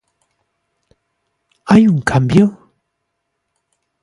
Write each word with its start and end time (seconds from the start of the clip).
¿Hai 1.71 1.83
un 1.93 1.99
cambio? 2.11 2.45